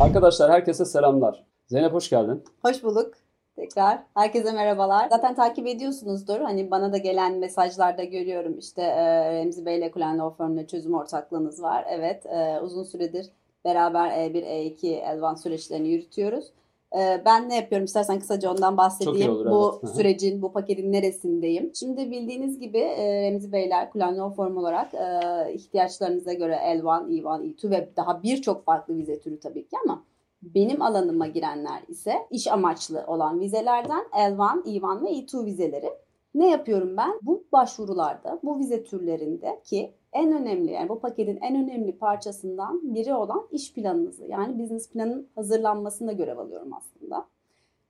Arkadaşlar 0.00 0.50
herkese 0.50 0.84
selamlar. 0.84 1.44
Zeynep 1.66 1.92
hoş 1.92 2.10
geldin. 2.10 2.44
Hoş 2.62 2.82
bulduk. 2.84 3.14
Tekrar 3.56 3.98
herkese 4.14 4.52
merhabalar. 4.52 5.08
Zaten 5.10 5.34
takip 5.34 5.66
ediyorsunuzdur. 5.66 6.40
Hani 6.40 6.70
bana 6.70 6.92
da 6.92 6.96
gelen 6.96 7.38
mesajlarda 7.38 8.04
görüyorum 8.04 8.58
işte 8.58 8.82
e, 8.82 9.32
Remzi 9.32 9.66
Bey 9.66 9.78
ile 9.78 9.90
Kulen 9.90 10.18
Law 10.18 10.44
Firm'le 10.44 10.66
çözüm 10.66 10.94
ortaklığınız 10.94 11.62
var. 11.62 11.84
Evet 11.90 12.26
e, 12.26 12.60
uzun 12.60 12.84
süredir 12.84 13.26
beraber 13.64 14.10
E1, 14.10 14.44
E2 14.44 15.04
Advanced 15.04 15.42
süreçlerini 15.42 15.88
yürütüyoruz. 15.88 16.52
E, 16.96 17.22
ben 17.24 17.48
ne 17.48 17.56
yapıyorum 17.56 17.84
istersen 17.84 18.20
kısaca 18.20 18.50
ondan 18.50 18.76
bahsedeyim. 18.76 19.30
Olur, 19.30 19.50
bu 19.50 19.80
evet. 19.82 19.94
Sürecin, 19.94 20.42
bu 20.42 20.52
paketin 20.52 20.92
neresindeyim? 20.92 21.70
Şimdi 21.74 22.10
bildiğiniz 22.10 22.60
gibi 22.60 22.78
e, 22.78 23.22
Remzi 23.22 23.52
Beyler 23.52 23.88
Law 23.96 24.42
Firm 24.42 24.56
olarak 24.56 24.94
e, 24.94 25.52
ihtiyaçlarınıza 25.52 26.32
göre 26.32 26.54
L1, 26.54 27.08
E1, 27.08 27.54
E2 27.54 27.70
ve 27.70 27.90
daha 27.96 28.22
birçok 28.22 28.64
farklı 28.64 28.96
vize 28.96 29.20
türü 29.20 29.40
tabii 29.40 29.68
ki 29.68 29.76
ama 29.84 30.04
benim 30.42 30.82
alanıma 30.82 31.26
girenler 31.26 31.82
ise 31.88 32.14
iş 32.30 32.46
amaçlı 32.46 33.04
olan 33.06 33.40
vizelerden 33.40 34.04
L1, 34.12 34.64
E1 34.64 35.04
ve 35.04 35.08
E2 35.08 35.44
vizeleri. 35.44 35.90
Ne 36.38 36.50
yapıyorum 36.50 36.96
ben? 36.96 37.18
Bu 37.22 37.44
başvurularda, 37.52 38.40
bu 38.42 38.58
vize 38.58 38.84
türlerinde 38.84 39.60
ki 39.64 39.92
en 40.12 40.32
önemli 40.32 40.72
yani 40.72 40.88
bu 40.88 41.00
paketin 41.00 41.36
en 41.36 41.56
önemli 41.56 41.98
parçasından 41.98 42.94
biri 42.94 43.14
olan 43.14 43.48
iş 43.50 43.74
planınızı 43.74 44.24
yani 44.26 44.58
business 44.58 44.90
planın 44.90 45.28
hazırlanmasında 45.34 46.12
görev 46.12 46.38
alıyorum 46.38 46.72
aslında. 46.74 47.26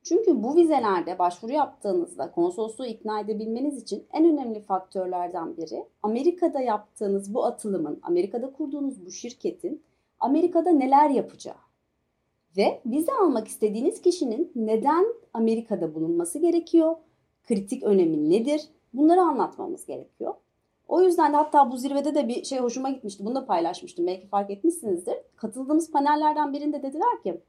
Çünkü 0.03 0.43
bu 0.43 0.57
vizelerde 0.57 1.19
başvuru 1.19 1.53
yaptığınızda 1.53 2.31
konsolosluğu 2.33 2.87
ikna 2.87 3.21
edebilmeniz 3.21 3.83
için 3.83 4.07
en 4.13 4.25
önemli 4.25 4.61
faktörlerden 4.61 5.57
biri 5.57 5.87
Amerika'da 6.03 6.61
yaptığınız 6.61 7.35
bu 7.35 7.45
atılımın, 7.45 8.01
Amerika'da 8.03 8.53
kurduğunuz 8.53 9.07
bu 9.07 9.11
şirketin 9.11 9.83
Amerika'da 10.21 10.71
neler 10.71 11.11
yapacağı 11.11 11.69
ve 12.57 12.81
vize 12.87 13.13
almak 13.13 13.49
istediğiniz 13.49 14.03
kişinin 14.03 14.53
neden 14.55 15.07
Amerika'da 15.35 15.95
bulunması 15.95 16.39
gerekiyor? 16.39 16.97
Kritik 17.49 17.83
önemi 17.83 18.31
nedir? 18.31 18.61
Bunları 18.95 19.21
anlatmamız 19.21 19.87
gerekiyor. 19.87 20.35
O 20.89 21.03
yüzden 21.03 21.33
de 21.33 21.37
hatta 21.37 21.73
bu 21.73 21.77
zirvede 21.77 22.15
de 22.15 22.29
bir 22.29 22.45
şey 22.45 22.59
hoşuma 22.59 22.91
gitmişti. 22.91 23.25
Bunu 23.25 23.35
da 23.35 23.47
paylaşmıştım. 23.47 24.07
Belki 24.07 24.27
fark 24.27 24.51
etmişsinizdir. 24.51 25.15
Katıldığımız 25.37 25.91
panellerden 25.91 26.53
birinde 26.53 26.83
dediler 26.83 27.23
ki 27.23 27.41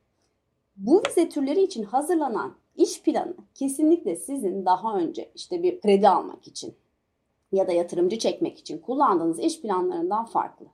bu 0.77 1.02
vize 1.08 1.30
türleri 1.30 1.64
için 1.64 1.83
hazırlanan 1.83 2.55
iş 2.75 3.02
planı 3.02 3.33
kesinlikle 3.55 4.16
sizin 4.16 4.66
daha 4.66 4.97
önce 4.97 5.31
işte 5.36 5.64
bir 5.64 5.81
kredi 5.81 6.09
almak 6.09 6.47
için 6.47 6.73
ya 7.52 7.67
da 7.67 7.72
yatırımcı 7.72 8.17
çekmek 8.17 8.59
için 8.59 8.77
kullandığınız 8.77 9.39
iş 9.39 9.61
planlarından 9.61 10.25
farklı. 10.25 10.66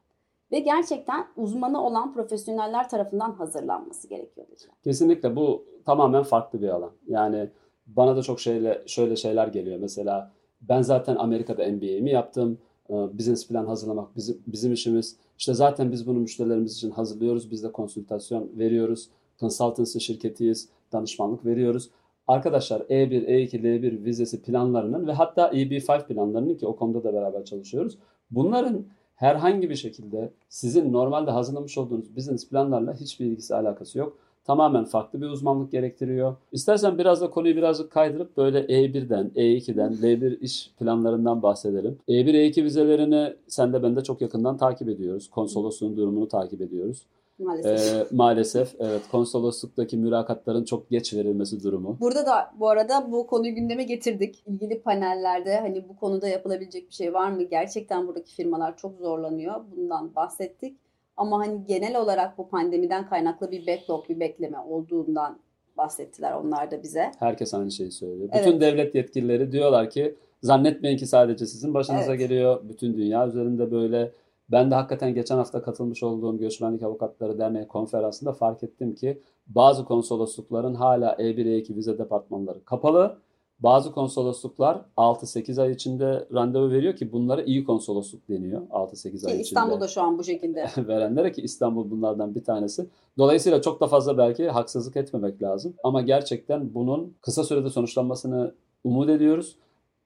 Ve 0.51 0.59
gerçekten 0.59 1.27
uzmanı 1.37 1.85
olan 1.85 2.13
profesyoneller 2.13 2.89
tarafından 2.89 3.31
hazırlanması 3.31 4.07
gerekiyor. 4.07 4.47
Kesinlikle 4.83 5.35
bu 5.35 5.65
tamamen 5.85 6.23
farklı 6.23 6.61
bir 6.61 6.69
alan. 6.69 6.91
Yani 7.07 7.49
bana 7.87 8.15
da 8.15 8.21
çok 8.21 8.39
şeyle 8.39 8.83
şöyle 8.87 9.15
şeyler 9.15 9.47
geliyor. 9.47 9.77
Mesela 9.79 10.31
ben 10.61 10.81
zaten 10.81 11.15
Amerika'da 11.15 11.67
MBA'mi 11.71 12.11
yaptım. 12.11 12.57
Ee, 12.89 12.93
Business 12.93 13.47
plan 13.47 13.65
hazırlamak 13.65 14.15
bizim, 14.15 14.41
bizim 14.47 14.73
işimiz. 14.73 15.15
İşte 15.37 15.53
zaten 15.53 15.91
biz 15.91 16.07
bunu 16.07 16.19
müşterilerimiz 16.19 16.73
için 16.73 16.91
hazırlıyoruz. 16.91 17.51
Biz 17.51 17.63
de 17.63 17.71
konsültasyon 17.71 18.49
veriyoruz. 18.57 19.09
Consultancy 19.39 19.99
şirketiyiz. 19.99 20.69
Danışmanlık 20.91 21.45
veriyoruz. 21.45 21.89
Arkadaşlar 22.27 22.81
E 22.89 23.03
E1, 23.03 23.25
E2, 23.25 23.61
L1 23.61 24.03
vizesi 24.03 24.41
planlarının 24.41 25.07
ve 25.07 25.11
hatta 25.11 25.49
EB5 25.49 26.07
planlarının 26.07 26.55
ki 26.55 26.67
o 26.67 26.75
konuda 26.75 27.03
da 27.03 27.13
beraber 27.13 27.45
çalışıyoruz. 27.45 27.97
Bunların 28.31 28.85
herhangi 29.15 29.69
bir 29.69 29.75
şekilde 29.75 30.31
sizin 30.49 30.93
normalde 30.93 31.31
hazırlamış 31.31 31.77
olduğunuz 31.77 32.15
business 32.15 32.49
planlarla 32.49 32.93
hiçbir 32.93 33.25
ilgisi 33.25 33.55
alakası 33.55 33.99
yok. 33.99 34.17
Tamamen 34.45 34.85
farklı 34.85 35.21
bir 35.21 35.27
uzmanlık 35.27 35.71
gerektiriyor. 35.71 36.35
İstersen 36.51 36.97
biraz 36.97 37.21
da 37.21 37.29
konuyu 37.29 37.55
birazcık 37.55 37.91
kaydırıp 37.91 38.37
böyle 38.37 38.59
E1'den, 38.59 39.31
E2'den, 39.35 39.93
L1 39.93 40.39
iş 40.39 40.71
planlarından 40.79 41.43
bahsedelim. 41.43 41.97
E 42.07 42.13
E1, 42.13 42.31
E2 42.31 42.63
vizelerini 42.63 43.33
sen 43.47 43.73
de 43.73 43.83
ben 43.83 43.95
de 43.95 44.03
çok 44.03 44.21
yakından 44.21 44.57
takip 44.57 44.89
ediyoruz. 44.89 45.29
Konsolosluğun 45.29 45.97
durumunu 45.97 46.27
takip 46.27 46.61
ediyoruz. 46.61 47.05
Maalesef. 47.39 47.93
Ee, 47.93 48.15
maalesef 48.15 48.75
evet 48.79 49.01
konsolosluktaki 49.11 49.97
mülakatların 49.97 50.63
çok 50.63 50.89
geç 50.89 51.13
verilmesi 51.13 51.63
durumu. 51.63 51.97
Burada 51.99 52.25
da 52.25 52.51
bu 52.59 52.69
arada 52.69 53.11
bu 53.11 53.27
konuyu 53.27 53.55
gündeme 53.55 53.83
getirdik. 53.83 54.43
İlgili 54.47 54.81
panellerde 54.81 55.59
hani 55.59 55.89
bu 55.89 55.95
konuda 55.95 56.27
yapılabilecek 56.27 56.89
bir 56.89 56.93
şey 56.93 57.13
var 57.13 57.31
mı? 57.31 57.43
Gerçekten 57.43 58.07
buradaki 58.07 58.35
firmalar 58.35 58.77
çok 58.77 58.97
zorlanıyor. 58.97 59.55
Bundan 59.75 60.15
bahsettik. 60.15 60.77
Ama 61.17 61.39
hani 61.39 61.65
genel 61.65 62.01
olarak 62.01 62.37
bu 62.37 62.49
pandemiden 62.49 63.09
kaynaklı 63.09 63.51
bir 63.51 63.67
backlog, 63.67 64.09
bir 64.09 64.19
bekleme 64.19 64.59
olduğundan 64.59 65.39
bahsettiler 65.77 66.31
onlar 66.31 66.71
da 66.71 66.83
bize. 66.83 67.11
Herkes 67.19 67.53
aynı 67.53 67.71
şeyi 67.71 67.91
söylüyor. 67.91 68.29
Evet. 68.33 68.47
Bütün 68.47 68.61
devlet 68.61 68.95
yetkilileri 68.95 69.51
diyorlar 69.51 69.89
ki 69.89 70.15
zannetmeyin 70.43 70.97
ki 70.97 71.07
sadece 71.07 71.45
sizin 71.45 71.73
başınıza 71.73 72.15
Evet. 72.15 72.19
geliyor. 72.19 72.61
Bütün 72.69 72.93
dünya 72.93 73.27
üzerinde 73.27 73.71
böyle. 73.71 74.11
Ben 74.51 74.71
de 74.71 74.75
hakikaten 74.75 75.13
geçen 75.13 75.37
hafta 75.37 75.61
katılmış 75.61 76.03
olduğum 76.03 76.37
Göçmenlik 76.37 76.83
Avukatları 76.83 77.39
Derneği 77.39 77.67
konferansında 77.67 78.33
fark 78.33 78.63
ettim 78.63 78.95
ki 78.95 79.21
bazı 79.47 79.85
konsoloslukların 79.85 80.73
hala 80.73 81.13
E1, 81.13 81.45
E2 81.45 81.75
vize 81.75 81.97
departmanları 81.97 82.65
kapalı. 82.65 83.17
Bazı 83.59 83.91
konsolosluklar 83.91 84.81
6-8 84.97 85.61
ay 85.61 85.71
içinde 85.71 86.27
randevu 86.33 86.69
veriyor 86.69 86.95
ki 86.95 87.11
bunlara 87.11 87.43
iyi 87.43 87.63
konsolosluk 87.63 88.29
deniyor 88.29 88.61
6-8 88.61 89.05
ay 89.05 89.09
Ki 89.09 89.17
içinde. 89.17 89.41
İstanbul'da 89.41 89.87
şu 89.87 90.01
an 90.01 90.17
bu 90.17 90.23
şekilde. 90.23 90.67
verenlere 90.77 91.31
ki 91.31 91.41
İstanbul 91.41 91.91
bunlardan 91.91 92.35
bir 92.35 92.43
tanesi. 92.43 92.89
Dolayısıyla 93.17 93.61
çok 93.61 93.81
da 93.81 93.87
fazla 93.87 94.17
belki 94.17 94.49
haksızlık 94.49 94.97
etmemek 94.97 95.41
lazım. 95.41 95.73
Ama 95.83 96.01
gerçekten 96.01 96.73
bunun 96.73 97.15
kısa 97.21 97.43
sürede 97.43 97.69
sonuçlanmasını 97.69 98.53
umut 98.83 99.09
ediyoruz. 99.09 99.55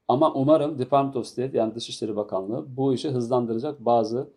Ama 0.08 0.34
umarım 0.34 0.80
Department 0.80 1.16
of 1.16 1.26
State 1.26 1.58
yani 1.58 1.76
Dışişleri 1.76 2.16
Bakanlığı 2.16 2.66
bu 2.78 2.94
işi 2.94 3.10
hızlandıracak 3.10 3.86
bazı 3.86 4.28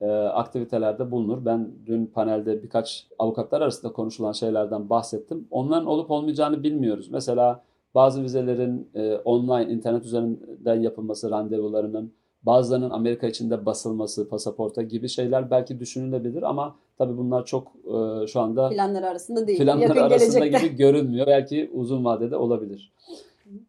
e, 0.00 0.06
aktivitelerde 0.10 1.10
bulunur. 1.10 1.44
Ben 1.44 1.72
dün 1.86 2.06
panelde 2.06 2.62
birkaç 2.62 3.06
avukatlar 3.18 3.60
arasında 3.60 3.92
konuşulan 3.92 4.32
şeylerden 4.32 4.90
bahsettim. 4.90 5.48
Onların 5.50 5.86
olup 5.86 6.10
olmayacağını 6.10 6.62
bilmiyoruz. 6.62 7.08
Mesela 7.10 7.62
bazı 7.94 8.22
vizelerin 8.22 8.88
e, 8.94 9.14
online, 9.14 9.72
internet 9.72 10.04
üzerinden 10.04 10.80
yapılması 10.80 11.30
randevularının, 11.30 12.12
bazılarının 12.42 12.90
Amerika 12.90 13.26
içinde 13.26 13.66
basılması, 13.66 14.28
pasaporta 14.28 14.82
gibi 14.82 15.08
şeyler 15.08 15.50
belki 15.50 15.80
düşünülebilir 15.80 16.42
ama 16.42 16.76
tabii 16.98 17.16
bunlar 17.16 17.44
çok 17.44 17.72
e, 17.84 18.26
şu 18.26 18.40
anda 18.40 18.68
Planlar 18.68 19.02
arasında 19.02 19.46
değil. 19.46 19.58
planlar 19.58 19.82
Yakın 19.82 20.00
arasında 20.00 20.38
gelecekte. 20.46 20.66
gibi 20.68 20.76
görünmüyor. 20.76 21.26
Belki 21.26 21.70
uzun 21.74 22.04
vadede 22.04 22.36
olabilir. 22.36 22.92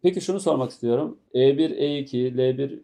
Peki 0.02 0.20
şunu 0.20 0.40
sormak 0.40 0.70
istiyorum. 0.70 1.16
E 1.34 1.40
E1, 1.40 1.76
E2, 1.78 2.34
L1 2.36 2.78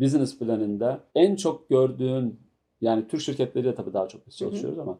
business 0.00 0.38
planında 0.38 1.00
en 1.14 1.36
çok 1.36 1.68
gördüğün 1.68 2.38
yani 2.80 3.08
Türk 3.08 3.20
şirketleriyle 3.20 3.74
tabii 3.74 3.92
daha 3.92 4.08
çok 4.08 4.26
biz 4.26 4.34
Hı 4.40 4.44
hı. 4.44 4.48
çalışıyoruz 4.50 4.78
ama 4.78 4.98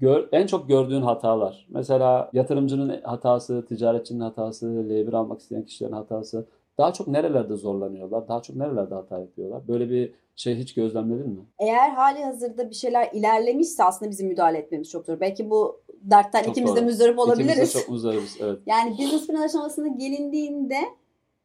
gör, 0.00 0.28
en 0.32 0.46
çok 0.46 0.68
gördüğün 0.68 1.02
hatalar. 1.02 1.66
Mesela 1.70 2.30
yatırımcının 2.32 3.00
hatası, 3.02 3.66
ticaretçinin 3.66 4.20
hatası, 4.20 4.66
L1 4.66 5.16
almak 5.16 5.40
isteyen 5.40 5.62
kişilerin 5.64 5.92
hatası. 5.92 6.46
Daha 6.78 6.92
çok 6.92 7.08
nerelerde 7.08 7.56
zorlanıyorlar? 7.56 8.28
Daha 8.28 8.42
çok 8.42 8.56
nerelerde 8.56 8.94
hata 8.94 9.18
yapıyorlar? 9.18 9.68
Böyle 9.68 9.90
bir 9.90 10.12
şey 10.36 10.56
hiç 10.56 10.74
gözlemledin 10.74 11.28
mi? 11.30 11.40
Eğer 11.58 11.90
hali 11.90 12.24
hazırda 12.24 12.70
bir 12.70 12.74
şeyler 12.74 13.10
ilerlemişse 13.12 13.84
aslında 13.84 14.10
bizim 14.10 14.28
müdahale 14.28 14.58
etmemiz 14.58 14.90
çok 14.90 15.06
zor. 15.06 15.20
Belki 15.20 15.50
bu 15.50 15.80
dertten 16.02 16.42
Çok 16.42 16.50
ikimiz 16.50 16.72
de 16.72 16.76
doğru. 16.76 16.84
müzdarip 16.86 17.14
İkimiz 17.18 17.38
de 17.38 17.42
olabiliriz. 17.42 17.72
çok 17.72 17.88
muzdaribiz. 17.88 18.36
Evet. 18.40 18.58
Yani 18.66 18.90
business 18.92 19.26
plan 19.26 19.42
aşamasına 19.42 19.88
gelindiğinde 19.88 20.76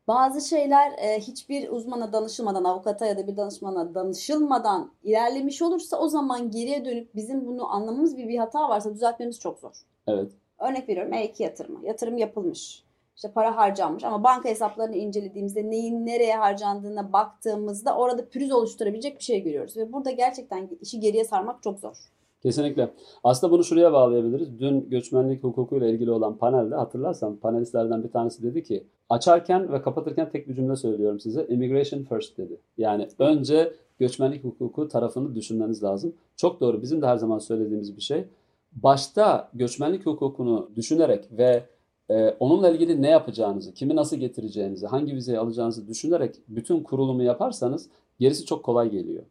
bazı 0.07 0.49
şeyler 0.49 0.91
e, 0.91 1.19
hiçbir 1.19 1.69
uzmana 1.69 2.13
danışılmadan, 2.13 2.63
avukata 2.63 3.05
ya 3.05 3.17
da 3.17 3.27
bir 3.27 3.37
danışmana 3.37 3.95
danışılmadan 3.95 4.91
ilerlemiş 5.03 5.61
olursa 5.61 5.97
o 5.97 6.07
zaman 6.07 6.51
geriye 6.51 6.85
dönüp 6.85 7.15
bizim 7.15 7.45
bunu 7.45 7.71
anlamamız 7.71 8.17
bir, 8.17 8.27
bir 8.27 8.37
hata 8.37 8.69
varsa 8.69 8.93
düzeltmemiz 8.93 9.39
çok 9.39 9.59
zor. 9.59 9.75
Evet. 10.07 10.31
Örnek 10.59 10.89
veriyorum 10.89 11.13
E2 11.13 11.43
yatırımı. 11.43 11.85
Yatırım 11.85 12.17
yapılmış. 12.17 12.83
İşte 13.15 13.31
para 13.31 13.57
harcanmış 13.57 14.03
ama 14.03 14.23
banka 14.23 14.49
hesaplarını 14.49 14.95
incelediğimizde 14.95 15.69
neyin 15.69 16.05
nereye 16.05 16.35
harcandığına 16.35 17.13
baktığımızda 17.13 17.97
orada 17.97 18.29
pürüz 18.29 18.51
oluşturabilecek 18.51 19.19
bir 19.19 19.23
şey 19.23 19.43
görüyoruz. 19.43 19.77
Ve 19.77 19.93
burada 19.93 20.11
gerçekten 20.11 20.69
işi 20.81 20.99
geriye 20.99 21.23
sarmak 21.25 21.63
çok 21.63 21.79
zor. 21.79 21.97
Kesinlikle. 22.43 22.93
Aslında 23.23 23.53
bunu 23.53 23.63
şuraya 23.63 23.93
bağlayabiliriz. 23.93 24.59
Dün 24.59 24.89
göçmenlik 24.89 25.43
hukukuyla 25.43 25.87
ilgili 25.87 26.11
olan 26.11 26.37
panelde 26.37 26.75
hatırlarsan 26.75 27.35
panelistlerden 27.35 28.03
bir 28.03 28.11
tanesi 28.11 28.43
dedi 28.43 28.63
ki 28.63 28.83
açarken 29.09 29.71
ve 29.71 29.81
kapatırken 29.81 30.29
tek 30.29 30.49
bir 30.49 30.55
cümle 30.55 30.75
söylüyorum 30.75 31.19
size. 31.19 31.47
Immigration 31.49 32.03
first 32.03 32.37
dedi. 32.37 32.57
Yani 32.77 33.07
önce 33.19 33.73
göçmenlik 33.99 34.43
hukuku 34.43 34.87
tarafını 34.87 35.35
düşünmeniz 35.35 35.83
lazım. 35.83 36.13
Çok 36.35 36.61
doğru. 36.61 36.81
Bizim 36.81 37.01
de 37.01 37.07
her 37.07 37.17
zaman 37.17 37.39
söylediğimiz 37.39 37.97
bir 37.97 38.01
şey. 38.01 38.25
Başta 38.71 39.49
göçmenlik 39.53 40.05
hukukunu 40.05 40.69
düşünerek 40.75 41.25
ve 41.31 41.63
e, 42.09 42.29
onunla 42.39 42.69
ilgili 42.69 43.01
ne 43.01 43.09
yapacağınızı, 43.09 43.73
kimi 43.73 43.95
nasıl 43.95 44.17
getireceğinizi, 44.17 44.87
hangi 44.87 45.15
vizeyi 45.15 45.39
alacağınızı 45.39 45.87
düşünerek 45.87 46.35
bütün 46.47 46.83
kurulumu 46.83 47.23
yaparsanız 47.23 47.89
gerisi 48.19 48.45
çok 48.45 48.63
kolay 48.63 48.91
geliyor. 48.91 49.23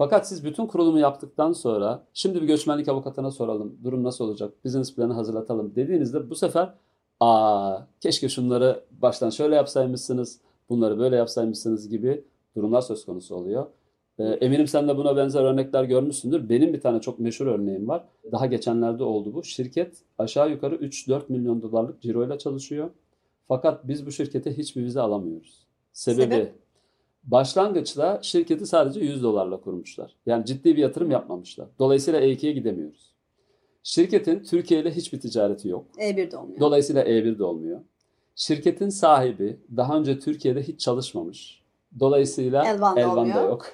Fakat 0.00 0.28
siz 0.28 0.44
bütün 0.44 0.66
kurulumu 0.66 0.98
yaptıktan 0.98 1.52
sonra 1.52 2.02
şimdi 2.14 2.42
bir 2.42 2.46
göçmenlik 2.46 2.88
avukatına 2.88 3.30
soralım. 3.30 3.78
Durum 3.84 4.04
nasıl 4.04 4.24
olacak? 4.24 4.64
Business 4.64 4.94
planı 4.94 5.12
hazırlatalım 5.12 5.74
dediğinizde 5.74 6.30
bu 6.30 6.34
sefer 6.34 6.74
aa 7.20 7.78
keşke 8.00 8.28
şunları 8.28 8.84
baştan 8.90 9.30
şöyle 9.30 9.54
yapsaymışsınız, 9.54 10.40
bunları 10.68 10.98
böyle 10.98 11.16
yapsaymışsınız 11.16 11.88
gibi 11.88 12.24
durumlar 12.56 12.80
söz 12.80 13.04
konusu 13.04 13.34
oluyor. 13.34 13.66
Ee, 14.18 14.24
eminim 14.24 14.66
sen 14.66 14.88
de 14.88 14.96
buna 14.96 15.16
benzer 15.16 15.42
örnekler 15.42 15.84
görmüşsündür. 15.84 16.48
Benim 16.48 16.72
bir 16.72 16.80
tane 16.80 17.00
çok 17.00 17.18
meşhur 17.18 17.46
örneğim 17.46 17.88
var. 17.88 18.04
Daha 18.32 18.46
geçenlerde 18.46 19.04
oldu 19.04 19.34
bu. 19.34 19.44
Şirket 19.44 19.96
aşağı 20.18 20.50
yukarı 20.50 20.74
3-4 20.74 21.22
milyon 21.28 21.62
dolarlık 21.62 22.02
ciroyla 22.02 22.38
çalışıyor. 22.38 22.90
Fakat 23.48 23.88
biz 23.88 24.06
bu 24.06 24.12
şirkete 24.12 24.58
hiçbir 24.58 24.84
vize 24.84 25.00
alamıyoruz. 25.00 25.66
Sebebi 25.92 26.34
Sebep? 26.34 26.54
Başlangıçta 27.24 28.18
şirketi 28.22 28.66
sadece 28.66 29.00
100 29.00 29.22
dolarla 29.22 29.60
kurmuşlar. 29.60 30.16
Yani 30.26 30.44
ciddi 30.44 30.76
bir 30.76 30.82
yatırım 30.82 31.10
yapmamışlar. 31.10 31.68
Dolayısıyla 31.78 32.20
E2'ye 32.20 32.52
gidemiyoruz. 32.52 33.10
Şirketin 33.82 34.42
Türkiye 34.42 34.80
ile 34.80 34.90
hiçbir 34.90 35.20
ticareti 35.20 35.68
yok. 35.68 35.86
E1'de 35.98 36.36
olmuyor. 36.36 36.60
Dolayısıyla 36.60 37.02
E1 37.02 37.38
de 37.38 37.44
olmuyor. 37.44 37.80
Şirketin 38.34 38.88
sahibi 38.88 39.60
daha 39.76 39.98
önce 39.98 40.18
Türkiye'de 40.18 40.62
hiç 40.62 40.80
çalışmamış. 40.80 41.60
Dolayısıyla 42.00 42.64
Elvan 42.64 42.96
da 42.96 43.00
Elvan 43.00 43.16
da 43.16 43.20
olmuyor. 43.20 43.48
yok. 43.48 43.66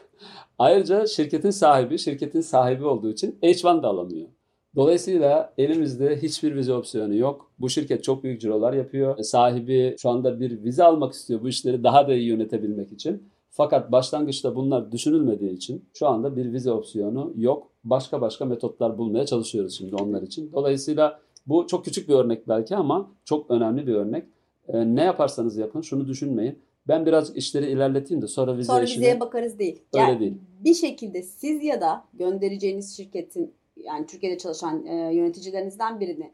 Ayrıca 0.59 1.07
şirketin 1.07 1.51
sahibi 1.51 1.99
şirketin 1.99 2.41
sahibi 2.41 2.85
olduğu 2.85 3.11
için 3.11 3.39
H1 3.43 3.83
da 3.83 3.89
alamıyor. 3.89 4.29
Dolayısıyla 4.77 5.55
elimizde 5.59 6.23
hiçbir 6.23 6.57
vize 6.57 6.73
opsiyonu 6.73 7.15
yok. 7.15 7.51
Bu 7.59 7.71
şirket 7.71 8.05
çok 8.05 8.25
büyük 8.25 8.41
cirolar 8.41 8.73
yapıyor. 8.73 9.19
Sahibi 9.19 9.97
şu 9.99 10.11
anda 10.11 10.41
bir 10.41 10.65
vize 10.65 10.85
almak 10.85 11.13
istiyor 11.13 11.43
bu 11.43 11.49
işleri 11.49 11.85
daha 11.85 12.09
da 12.09 12.15
iyi 12.15 12.27
yönetebilmek 12.27 12.93
için. 12.93 13.23
Fakat 13.57 13.93
başlangıçta 13.93 14.57
bunlar 14.57 14.93
düşünülmediği 14.93 15.53
için 15.53 15.85
şu 15.95 16.09
anda 16.09 16.37
bir 16.37 16.53
vize 16.53 16.73
opsiyonu 16.73 17.33
yok. 17.37 17.71
Başka 17.85 18.21
başka 18.21 18.45
metotlar 18.45 18.99
bulmaya 18.99 19.27
çalışıyoruz 19.27 19.79
şimdi 19.79 19.95
onlar 19.97 20.23
için. 20.23 20.53
Dolayısıyla 20.53 21.21
bu 21.47 21.67
çok 21.67 21.85
küçük 21.85 22.09
bir 22.09 22.15
örnek 22.15 22.49
belki 22.49 22.77
ama 22.77 23.11
çok 23.25 23.51
önemli 23.51 23.87
bir 23.87 23.95
örnek. 23.95 24.25
Ee, 24.69 24.95
ne 24.95 25.03
yaparsanız 25.03 25.57
yapın 25.57 25.81
şunu 25.81 26.07
düşünmeyin. 26.09 26.59
Ben 26.89 27.07
biraz 27.07 27.37
işleri 27.37 27.71
ilerleteyim 27.71 28.23
de 28.23 28.27
sonra 28.27 28.57
vize 28.57 28.73
Sonra 28.73 28.83
işini... 28.83 29.01
vizeye 29.01 29.21
bakarız 29.21 29.59
değil. 29.59 29.83
Öyle 29.95 30.05
Yani 30.05 30.21
değil. 30.21 30.35
Bir 30.65 30.75
şekilde 30.75 31.23
siz 31.23 31.65
ya 31.65 31.81
da 31.81 32.05
göndereceğiniz 32.15 32.97
şirketin 32.97 33.55
yani 33.77 34.07
Türkiye'de 34.07 34.39
çalışan 34.39 34.87
e, 34.87 35.15
yöneticilerinizden 35.15 36.01
birini 36.01 36.33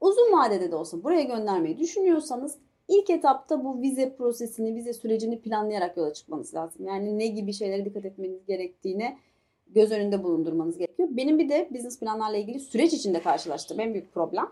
uzun 0.00 0.32
vadede 0.32 0.70
de 0.70 0.76
olsa 0.76 1.04
buraya 1.04 1.22
göndermeyi 1.22 1.78
düşünüyorsanız 1.78 2.58
ilk 2.88 3.10
etapta 3.10 3.64
bu 3.64 3.82
vize 3.82 4.16
prosesini, 4.16 4.74
vize 4.74 4.92
sürecini 4.92 5.40
planlayarak 5.40 5.96
yola 5.96 6.12
çıkmanız 6.12 6.54
lazım. 6.54 6.86
Yani 6.86 7.18
ne 7.18 7.26
gibi 7.26 7.52
şeylere 7.52 7.84
dikkat 7.84 8.04
etmeniz 8.04 8.46
gerektiğine 8.46 9.18
göz 9.66 9.92
önünde 9.92 10.24
bulundurmanız 10.24 10.78
gerekiyor. 10.78 11.08
Benim 11.12 11.38
bir 11.38 11.48
de 11.48 11.68
business 11.74 12.00
planlarla 12.00 12.36
ilgili 12.36 12.60
süreç 12.60 12.92
içinde 12.92 13.22
karşılaştığım 13.22 13.80
en 13.80 13.94
büyük 13.94 14.14
problem. 14.14 14.50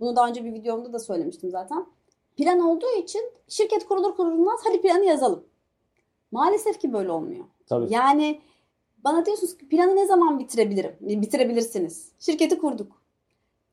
Bunu 0.00 0.16
daha 0.16 0.28
önce 0.28 0.44
bir 0.44 0.52
videomda 0.52 0.92
da 0.92 0.98
söylemiştim 0.98 1.50
zaten. 1.50 1.86
Plan 2.36 2.60
olduğu 2.60 2.90
için 3.02 3.22
şirket 3.48 3.86
kurulur 3.86 4.16
kurulmaz 4.16 4.60
hadi 4.64 4.80
planı 4.80 5.04
yazalım. 5.04 5.44
Maalesef 6.32 6.80
ki 6.80 6.92
böyle 6.92 7.10
olmuyor. 7.10 7.44
Tabii. 7.66 7.86
Yani 7.90 8.40
bana 9.04 9.26
diyorsunuz 9.26 9.58
ki 9.58 9.68
planı 9.68 9.96
ne 9.96 10.06
zaman 10.06 10.38
bitirebilirim? 10.38 10.96
Bitirebilirsiniz. 11.00 12.12
Şirketi 12.18 12.58
kurduk. 12.58 13.03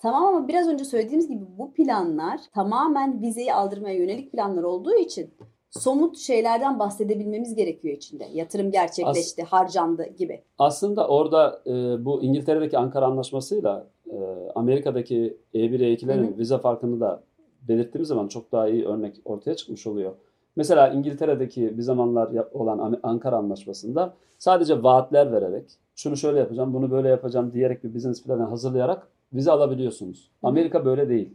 Tamam 0.02 0.24
ama 0.24 0.48
biraz 0.48 0.68
önce 0.68 0.86
söylediğimiz 0.86 1.28
gibi 1.28 1.44
bu 1.58 1.74
planlar 1.74 2.40
tamamen 2.54 3.22
vizeyi 3.22 3.54
aldırmaya 3.54 3.96
yönelik 3.96 4.32
planlar 4.32 4.64
olduğu 4.64 4.96
için 4.96 5.34
somut 5.70 6.18
şeylerden 6.18 6.80
bahsedebilmemiz 6.80 7.56
gerekiyor 7.56 7.98
içinde. 7.98 8.26
Yatırım 8.34 8.72
gerçekleşti, 8.72 9.44
harcandı 9.44 10.06
gibi. 10.18 10.44
Aslında 10.58 11.08
orada 11.08 11.62
e, 11.68 12.06
bu 12.06 12.24
İngiltere'deki 12.24 12.78
Ankara 12.78 13.06
Anlaşması'yla 13.06 13.88
e, 14.12 14.18
Amerika'daki 14.56 15.38
E1, 15.54 15.78
E2'lerin 15.78 16.28
Hı 16.28 16.34
hı. 16.34 16.38
vize 16.38 16.58
farkını 16.58 17.00
da 17.00 17.24
belirttiğimiz 17.68 18.08
zaman 18.08 18.28
çok 18.28 18.52
daha 18.52 18.68
iyi 18.68 18.86
örnek 18.86 19.22
ortaya 19.26 19.56
çıkmış 19.56 19.88
oluyor. 19.88 20.12
Mesela 20.56 20.90
İngiltere'deki 20.90 21.78
bir 21.78 21.82
zamanlar 21.82 22.46
olan 22.54 23.00
Ankara 23.04 23.36
Anlaşması'nda 23.38 24.14
sadece 24.38 24.84
vaatler 24.84 25.32
vererek 25.32 25.66
şunu 25.96 26.18
şöyle 26.18 26.40
yapacağım, 26.40 26.74
bunu 26.74 26.92
böyle 26.92 27.10
yapacağım 27.10 27.54
diyerek 27.54 27.84
bir 27.84 27.96
business 27.96 28.24
planı 28.24 28.44
hazırlayarak 28.44 29.08
vize 29.34 29.52
alabiliyorsunuz. 29.52 30.32
Amerika 30.44 30.86
böyle 30.86 31.10
değil. 31.10 31.30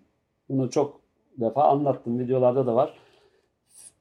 Bunu 0.48 0.70
çok 0.70 1.00
defa 1.40 1.64
anlattım, 1.64 2.18
videolarda 2.18 2.66
da 2.66 2.74
var. 2.74 2.94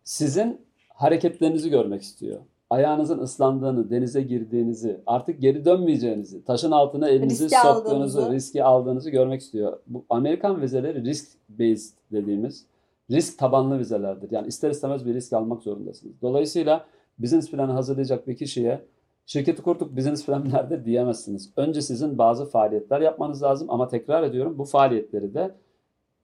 Sizin 0.04 0.62
hareketlerinizi 0.90 1.70
görmek 1.70 2.02
istiyor. 2.02 2.40
Ayağınızın 2.70 3.20
ıslandığını, 3.20 3.90
denize 3.90 4.22
girdiğinizi, 4.22 5.02
artık 5.06 5.42
geri 5.42 5.66
dönmeyeceğinizi, 5.66 6.44
taşın 6.46 6.72
altına 6.72 7.10
elinizi 7.10 7.46
Riski 7.46 7.58
soktuğunuzu, 7.62 8.20
aldığınızı. 8.20 8.32
riski 8.36 8.64
aldığınızı 8.64 9.10
görmek 9.10 9.42
istiyor. 9.42 9.80
Bu 9.88 10.06
Amerikan 10.10 10.62
vizeleri 10.62 11.04
risk 11.04 11.28
based 11.50 11.98
dediğimiz 12.12 12.66
risk 13.12 13.40
tabanlı 13.40 13.80
vizelerdir. 13.80 14.32
Yani 14.32 14.48
ister 14.48 14.70
istemez 14.72 15.06
bir 15.06 15.14
risk 15.14 15.34
almak 15.34 15.64
zorundasınız. 15.64 16.22
Dolayısıyla 16.22 16.86
business 17.20 17.52
planı 17.52 17.72
hazırlayacak 17.72 18.28
bir 18.28 18.36
kişiye 18.38 18.82
şirketi 19.26 19.62
kurduk 19.62 19.98
business 19.98 20.26
plan 20.26 20.50
nerede 20.50 20.86
diyemezsiniz. 20.86 21.54
Önce 21.58 21.82
sizin 21.82 22.18
bazı 22.18 22.46
faaliyetler 22.46 23.02
yapmanız 23.02 23.44
lazım 23.44 23.70
ama 23.70 23.88
tekrar 23.88 24.24
ediyorum 24.24 24.58
bu 24.58 24.66
faaliyetleri 24.66 25.34
de 25.34 25.56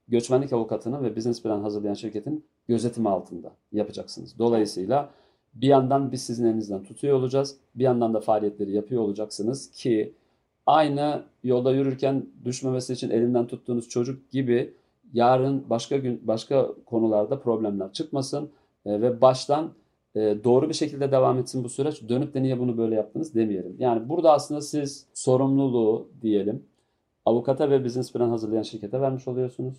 göçmenlik 0.08 0.52
avukatının 0.52 1.04
ve 1.04 1.16
business 1.16 1.42
plan 1.42 1.60
hazırlayan 1.60 1.94
şirketin 1.94 2.44
gözetimi 2.68 3.08
altında 3.08 3.52
yapacaksınız. 3.72 4.38
Dolayısıyla 4.38 5.10
bir 5.54 5.68
yandan 5.68 6.12
biz 6.12 6.22
sizin 6.22 6.46
elinizden 6.46 6.82
tutuyor 6.82 7.18
olacağız. 7.18 7.56
Bir 7.74 7.84
yandan 7.84 8.14
da 8.14 8.20
faaliyetleri 8.20 8.72
yapıyor 8.72 9.02
olacaksınız 9.02 9.70
ki 9.70 10.14
aynı 10.66 11.22
yolda 11.44 11.72
yürürken 11.72 12.26
düşmemesi 12.44 12.92
için 12.92 13.10
elinden 13.10 13.46
tuttuğunuz 13.46 13.88
çocuk 13.88 14.30
gibi 14.30 14.74
yarın 15.12 15.70
başka 15.70 15.96
gün 15.96 16.20
başka 16.24 16.68
konularda 16.86 17.40
problemler 17.40 17.92
çıkmasın 17.92 18.50
e, 18.86 19.00
ve 19.00 19.20
baştan 19.20 19.70
e, 20.14 20.44
doğru 20.44 20.68
bir 20.68 20.74
şekilde 20.74 21.12
devam 21.12 21.38
etsin 21.38 21.64
bu 21.64 21.68
süreç. 21.68 22.08
Dönüp 22.08 22.34
de 22.34 22.42
niye 22.42 22.58
bunu 22.58 22.78
böyle 22.78 22.94
yaptınız 22.94 23.34
demeyelim. 23.34 23.76
Yani 23.78 24.08
burada 24.08 24.32
aslında 24.32 24.60
siz 24.60 25.06
sorumluluğu 25.14 26.08
diyelim 26.22 26.66
avukata 27.26 27.70
ve 27.70 27.84
business 27.84 28.12
plan 28.12 28.28
hazırlayan 28.28 28.62
şirkete 28.62 29.00
vermiş 29.00 29.28
oluyorsunuz. 29.28 29.74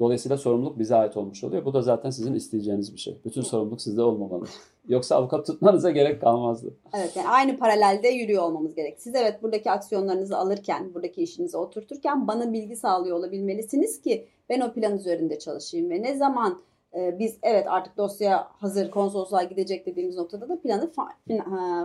Dolayısıyla 0.00 0.36
sorumluluk 0.36 0.78
bize 0.78 0.96
ait 0.96 1.16
olmuş 1.16 1.44
oluyor. 1.44 1.64
Bu 1.64 1.74
da 1.74 1.82
zaten 1.82 2.10
sizin 2.10 2.34
isteyeceğiniz 2.34 2.92
bir 2.92 2.98
şey. 2.98 3.20
Bütün 3.24 3.42
sorumluluk 3.42 3.80
sizde 3.80 4.02
olmamalı. 4.02 4.44
Yoksa 4.88 5.16
avukat 5.16 5.46
tutmanıza 5.46 5.90
gerek 5.90 6.20
kalmazdı. 6.20 6.74
Evet 6.96 7.16
yani 7.16 7.28
aynı 7.28 7.58
paralelde 7.58 8.08
yürüyor 8.08 8.42
olmamız 8.42 8.74
gerek. 8.74 9.00
Siz 9.00 9.14
evet 9.14 9.42
buradaki 9.42 9.70
aksiyonlarınızı 9.70 10.36
alırken, 10.36 10.94
buradaki 10.94 11.22
işinizi 11.22 11.56
oturturken 11.56 12.28
bana 12.28 12.52
bilgi 12.52 12.76
sağlıyor 12.76 13.16
olabilmelisiniz 13.16 14.00
ki 14.00 14.26
ben 14.48 14.60
o 14.60 14.72
plan 14.72 14.98
üzerinde 14.98 15.38
çalışayım 15.38 15.90
ve 15.90 16.02
ne 16.02 16.16
zaman 16.16 16.60
biz 16.94 17.38
evet 17.42 17.66
artık 17.68 17.96
dosya 17.96 18.48
hazır 18.58 18.90
konsolosluğa 18.90 19.42
gidecek 19.42 19.86
dediğimiz 19.86 20.16
noktada 20.16 20.48
da 20.48 20.60
planı 20.60 20.90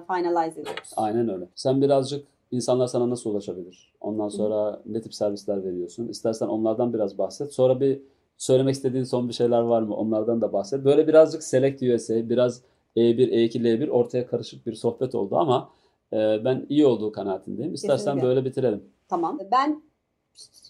finalize 0.07 0.61
ediyoruz. 0.61 0.93
Aynen 0.97 1.29
öyle. 1.29 1.47
Sen 1.55 1.81
birazcık 1.81 2.27
insanlar 2.51 2.87
sana 2.87 3.09
nasıl 3.09 3.29
ulaşabilir? 3.29 3.93
Ondan 4.01 4.29
sonra 4.29 4.81
ne 4.85 5.01
tip 5.01 5.13
servisler 5.13 5.63
veriyorsun? 5.63 6.07
İstersen 6.07 6.47
onlardan 6.47 6.93
biraz 6.93 7.17
bahset. 7.17 7.53
Sonra 7.53 7.79
bir 7.79 8.01
söylemek 8.37 8.75
istediğin 8.75 9.03
son 9.03 9.27
bir 9.27 9.33
şeyler 9.33 9.61
var 9.61 9.81
mı? 9.81 9.95
Onlardan 9.95 10.41
da 10.41 10.53
bahset. 10.53 10.85
Böyle 10.85 11.07
birazcık 11.07 11.43
Select 11.43 11.83
USA, 11.83 12.29
biraz 12.29 12.61
E1, 12.95 13.31
E2, 13.31 13.61
L1 13.61 13.89
ortaya 13.89 14.27
karışık 14.27 14.65
bir 14.67 14.73
sohbet 14.73 15.15
oldu 15.15 15.35
ama 15.37 15.69
e, 16.13 16.17
ben 16.45 16.65
iyi 16.69 16.85
olduğu 16.85 17.11
kanaatindeyim. 17.11 17.73
İstersen 17.73 17.97
Kesinlikle. 18.05 18.27
böyle 18.27 18.45
bitirelim. 18.45 18.83
Tamam. 19.09 19.39
Ben 19.51 19.81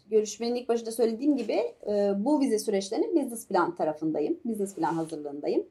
görüşmenin 0.09 0.55
ilk 0.55 0.69
başında 0.69 0.91
söylediğim 0.91 1.37
gibi 1.37 1.73
e, 1.87 2.13
bu 2.17 2.39
vize 2.39 2.59
süreçlerinin 2.59 3.15
business 3.15 3.47
plan 3.47 3.75
tarafındayım. 3.75 4.39
Business 4.45 4.75
plan 4.75 4.93
hazırlığındayım. 4.93 5.65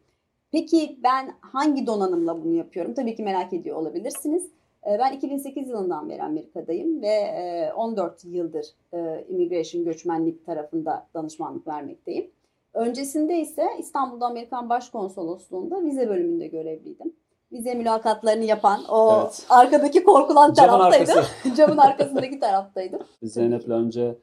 Peki 0.52 0.98
ben 1.02 1.34
hangi 1.40 1.86
donanımla 1.86 2.44
bunu 2.44 2.54
yapıyorum? 2.54 2.94
Tabii 2.94 3.16
ki 3.16 3.22
merak 3.22 3.52
ediyor 3.52 3.76
olabilirsiniz. 3.76 4.50
E, 4.82 4.98
Ben 4.98 5.12
2008 5.12 5.68
yılından 5.68 6.08
beri 6.08 6.22
Amerika'dayım 6.22 7.02
ve 7.02 7.06
e, 7.08 7.72
14 7.72 8.24
yıldır 8.24 8.66
e, 8.92 9.24
immigration 9.28 9.84
göçmenlik 9.84 10.46
tarafında 10.46 11.06
danışmanlık 11.14 11.66
vermekteyim. 11.66 12.30
Öncesinde 12.74 13.40
ise 13.40 13.66
İstanbul'da 13.78 14.26
Amerikan 14.26 14.68
Başkonsolosluğu'nda 14.68 15.84
vize 15.84 16.08
bölümünde 16.08 16.46
görevliydim. 16.46 17.12
Vize 17.52 17.74
mülakatlarını 17.74 18.44
yapan 18.44 18.80
o 18.88 19.20
Evet. 19.22 19.46
arkadaki 19.50 20.04
korkulan 20.04 20.52
Camın 20.54 20.68
taraftaydım. 20.78 21.18
arkası. 21.18 21.54
Camın 21.56 21.76
arkasındaki 21.76 22.40
taraftaydım. 22.40 23.00
Biz 23.22 23.32
Zeynep'le 23.32 23.68
önce 23.68 24.18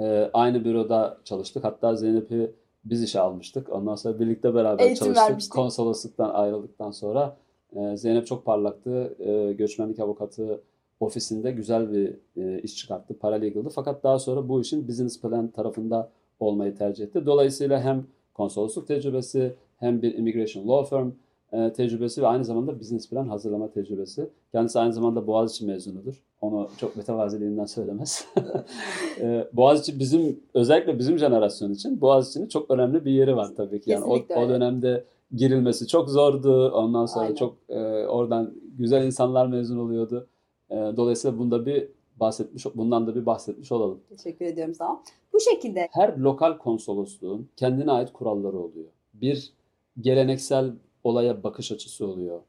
e, 0.00 0.30
aynı 0.32 0.64
büroda 0.64 1.18
çalıştık. 1.24 1.64
Hatta 1.64 1.96
Zeynep'i 1.96 2.54
biz 2.84 3.02
işe 3.02 3.20
almıştık. 3.20 3.72
Ondan 3.72 3.94
sonra 3.94 4.20
birlikte 4.20 4.54
beraber 4.54 4.84
Eğitim 4.84 5.04
çalıştık. 5.04 5.28
vermiştik. 5.28 5.52
Konsolosluktan 5.52 6.30
ayrıldıktan 6.30 6.90
sonra 6.90 7.36
e, 7.76 7.96
Zeynep 7.96 8.26
çok 8.26 8.44
parlaktı. 8.44 9.16
E, 9.18 9.52
göçmenlik 9.52 10.00
avukatı 10.00 10.60
ofisinde 11.00 11.50
güzel 11.50 11.92
bir 11.92 12.16
e, 12.36 12.60
iş 12.62 12.76
çıkarttı. 12.76 13.18
Paralegal'dı. 13.18 13.68
Fakat 13.74 14.04
daha 14.04 14.18
sonra 14.18 14.48
bu 14.48 14.60
işin 14.60 14.88
business 14.88 15.20
plan 15.20 15.48
tarafında 15.48 16.10
olmayı 16.40 16.76
tercih 16.76 17.04
etti. 17.04 17.26
Dolayısıyla 17.26 17.80
hem 17.80 18.06
konsolosluk 18.34 18.88
tecrübesi 18.88 19.54
hem 19.76 20.02
bir 20.02 20.14
immigration 20.18 20.68
law 20.68 20.96
firm 20.96 21.10
e, 21.52 21.72
tecrübesi 21.72 22.22
ve 22.22 22.26
aynı 22.26 22.44
zamanda 22.44 22.80
business 22.80 23.10
plan 23.10 23.28
hazırlama 23.28 23.70
tecrübesi. 23.70 24.30
Kendisi 24.52 24.78
aynı 24.78 24.92
zamanda 24.92 25.26
Boğaziçi 25.26 25.66
mezunudur. 25.66 26.22
Onu 26.40 26.68
çok 26.78 26.96
mütevaziliğinden 26.96 27.64
söylemez. 27.64 28.26
e, 29.20 29.48
Boğaziçi 29.52 29.98
bizim 29.98 30.40
özellikle 30.54 30.98
bizim 30.98 31.18
jenerasyon 31.18 31.72
için 31.72 32.00
Boğaziçi'nin 32.00 32.48
çok 32.48 32.70
önemli 32.70 33.04
bir 33.04 33.10
yeri 33.10 33.36
var 33.36 33.48
tabii 33.56 33.80
ki. 33.80 33.90
Yani 33.90 34.04
o, 34.04 34.08
Kesinlikle 34.08 34.34
o 34.34 34.40
öyle. 34.40 34.52
dönemde 34.52 35.04
girilmesi 35.32 35.86
çok 35.86 36.08
zordu. 36.08 36.70
Ondan 36.70 37.06
sonra 37.06 37.24
Aynen. 37.24 37.34
çok 37.34 37.56
e, 37.68 38.06
oradan 38.06 38.54
güzel 38.78 39.06
insanlar 39.06 39.46
mezun 39.46 39.78
oluyordu. 39.78 40.26
E, 40.70 40.74
dolayısıyla 40.74 41.38
bunda 41.38 41.66
bir 41.66 41.88
bahsetmiş 42.20 42.66
bundan 42.74 43.06
da 43.06 43.14
bir 43.14 43.26
bahsetmiş 43.26 43.72
olalım. 43.72 44.00
Teşekkür 44.16 44.44
ediyorum 44.44 44.74
sana. 44.74 45.02
Bu 45.32 45.40
şekilde 45.40 45.88
Her 45.92 46.16
lokal 46.16 46.58
konsolosluğun 46.58 47.48
kendine 47.56 47.90
ait 47.90 48.12
kuralları 48.12 48.58
oluyor. 48.58 48.88
Bir 49.14 49.52
geleneksel 50.00 50.72
olaya 51.08 51.42
bakış 51.42 51.72
açısı 51.72 52.06
oluyor. 52.06 52.40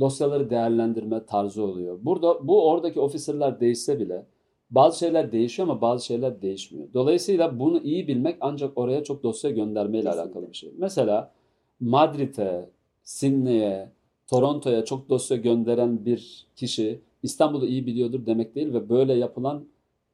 Dosyaları 0.00 0.50
değerlendirme 0.50 1.26
tarzı 1.26 1.62
oluyor. 1.62 1.98
Burada 2.02 2.48
bu 2.48 2.68
oradaki 2.68 3.00
officer'lar 3.00 3.60
değişse 3.60 4.00
bile 4.00 4.26
bazı 4.70 4.98
şeyler 4.98 5.32
değişiyor 5.32 5.68
ama 5.68 5.80
bazı 5.80 6.04
şeyler 6.04 6.42
değişmiyor. 6.42 6.88
Dolayısıyla 6.94 7.58
bunu 7.58 7.80
iyi 7.82 8.08
bilmek 8.08 8.36
ancak 8.40 8.78
oraya 8.78 9.04
çok 9.04 9.22
dosya 9.22 9.50
göndermeyle 9.50 10.04
Kesinlikle. 10.04 10.22
alakalı 10.22 10.50
bir 10.50 10.56
şey. 10.56 10.72
Mesela 10.78 11.32
Madrid'e, 11.80 12.70
Sydney'e, 13.02 13.88
Toronto'ya 14.26 14.84
çok 14.84 15.08
dosya 15.08 15.36
gönderen 15.36 16.04
bir 16.04 16.46
kişi 16.56 17.00
İstanbul'u 17.22 17.66
iyi 17.66 17.86
biliyordur 17.86 18.26
demek 18.26 18.54
değil 18.54 18.72
ve 18.72 18.88
böyle 18.88 19.14
yapılan 19.14 19.64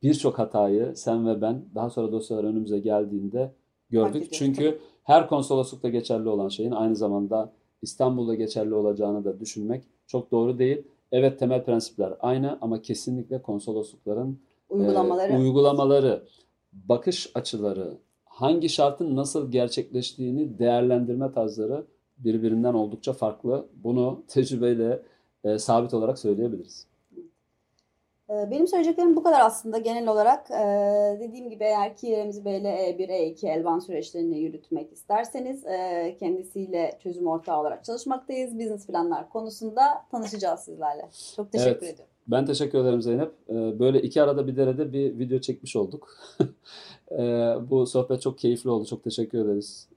birçok 0.03 0.39
hatayı 0.39 0.93
sen 0.97 1.27
ve 1.27 1.41
ben 1.41 1.65
daha 1.75 1.91
sonra 1.91 2.13
dosyalar 2.13 2.45
önümüze 2.45 2.79
geldiğinde 2.79 3.53
gördük. 3.91 4.29
Çünkü 4.33 4.79
her 5.03 5.29
konsoloslukta 5.29 5.89
geçerli 5.89 6.29
olan 6.29 6.49
şeyin 6.49 6.71
aynı 6.71 6.97
zamanda 6.97 7.53
İstanbul'da 7.85 8.35
geçerli 8.35 8.75
olacağını 8.75 9.25
da 9.25 9.41
düşünmek 9.41 9.85
çok 10.07 10.31
doğru 10.31 10.59
değil. 10.59 10.83
Evet 11.13 11.39
temel 11.39 11.65
prensipler 11.65 12.13
aynı 12.21 12.59
ama 12.61 12.83
kesinlikle 12.83 13.43
konsoloslukların 13.43 14.39
uygulamaları 14.69 15.33
e, 15.33 15.39
uygulamaları, 15.39 16.23
bakış 16.73 17.31
açıları, 17.35 17.99
hangi 18.25 18.69
şartın 18.69 19.17
nasıl 19.17 19.51
gerçekleştiğini 19.51 20.59
değerlendirme 20.59 21.33
tarzları 21.33 21.85
birbirinden 22.19 22.75
oldukça 22.75 23.13
farklı. 23.13 23.67
Bunu 23.85 24.23
tecrübeyle 24.29 25.03
e, 25.45 25.59
sabit 25.59 25.95
olarak 25.95 26.19
söyleyebiliriz. 26.19 26.87
Ee, 28.31 28.51
Benim 28.51 28.67
söyleyeceklerim 28.69 29.17
bu 29.17 29.23
kadar 29.23 29.41
aslında 29.41 29.79
genel 29.79 30.09
olarak. 30.09 30.51
Ee, 30.51 31.19
dediğim 31.21 31.51
gibi 31.51 31.65
eğer 31.65 31.97
ki 31.97 32.17
Remzi 32.17 32.45
Bey'le 32.45 32.65
E1, 32.65 33.09
E2 33.09 33.49
Elvan 33.49 33.79
süreçlerini 33.79 34.39
yürütmek 34.39 34.93
isterseniz 34.93 35.67
e, 35.67 36.17
kendisiyle 36.21 36.99
çözüm 37.03 37.27
ortağı 37.27 37.61
olarak 37.61 37.85
çalışmaktayız. 37.85 38.55
Business 38.59 38.87
planlar 38.87 39.29
konusunda 39.29 39.83
tanışacağız 40.11 40.61
sizlerle. 40.61 41.09
Çok 41.37 41.53
teşekkür 41.53 41.71
Evet. 41.71 41.83
ediyorum. 41.83 42.11
Ben 42.29 42.47
teşekkür 42.47 42.79
ederim 42.79 43.03
Zeynep. 43.03 43.33
E, 43.49 43.79
böyle 43.79 44.03
iki 44.03 44.23
arada 44.23 44.47
bir 44.47 44.57
derede 44.57 44.93
bir 44.93 45.19
video 45.19 45.39
çekmiş 45.39 45.77
olduk. 45.77 46.09
Bu 47.71 47.87
sohbet 47.87 48.23
çok 48.23 48.39
keyifli 48.39 48.71
oldu. 48.71 48.85
Çok 48.87 49.05
teşekkür 49.05 49.39
ederiz. 49.39 49.89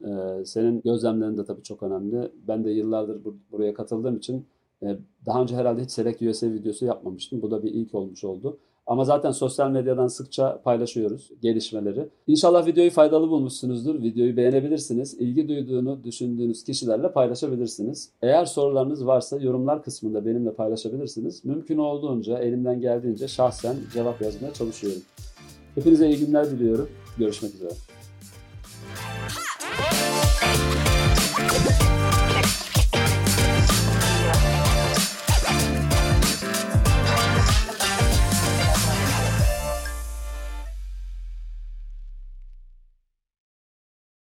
Senin 0.46 0.82
gözlemlerin 0.82 1.38
de 1.38 1.46
tabii 1.46 1.64
çok 1.64 1.84
önemli. 1.84 2.32
Ben 2.48 2.64
de 2.66 2.70
yıllardır 2.72 3.24
bur- 3.26 3.36
buraya 3.52 3.74
katıldığım 3.74 4.18
için 4.18 4.46
daha 5.26 5.42
önce 5.42 5.56
herhalde 5.56 5.84
hiç 5.84 5.92
Select 5.92 6.22
USA 6.22 6.48
videosu 6.48 6.86
yapmamıştım. 6.86 7.42
Bu 7.42 7.52
da 7.52 7.64
bir 7.64 7.72
ilk 7.72 7.96
olmuş 7.96 8.24
oldu. 8.24 8.58
Ama 8.88 9.06
zaten 9.06 9.32
sosyal 9.32 9.72
medyadan 9.72 10.08
sıkça 10.08 10.62
paylaşıyoruz 10.62 11.32
gelişmeleri. 11.42 12.10
İnşallah 12.28 12.68
videoyu 12.68 12.92
faydalı 12.92 13.30
bulmuşsunuzdur. 13.30 14.02
Videoyu 14.02 14.38
beğenebilirsiniz. 14.38 15.14
İlgi 15.14 15.48
duyduğunu 15.48 16.04
düşündüğünüz 16.04 16.64
kişilerle 16.64 17.12
paylaşabilirsiniz. 17.12 18.12
Eğer 18.22 18.46
sorularınız 18.46 19.06
varsa 19.06 19.38
yorumlar 19.38 19.84
kısmında 19.84 20.26
benimle 20.26 20.54
paylaşabilirsiniz. 20.54 21.46
Mümkün 21.46 21.78
olduğunca 21.78 22.40
elimden 22.40 22.82
geldiğince 22.82 23.28
şahsen 23.28 23.76
cevap 23.94 24.22
yazmaya 24.22 24.54
çalışıyorum. 24.54 25.02
Hepinize 25.76 26.08
iyi 26.08 26.26
günler 26.26 26.52
diliyorum. 26.52 26.90
Görüşmek 27.18 27.54
üzere. 27.54 27.72